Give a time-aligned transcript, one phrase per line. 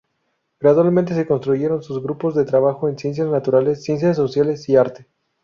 [0.59, 5.05] Gradualmente se constituyeron sus grupos de trabajo en ciencias naturales, ciencias sociales y arte.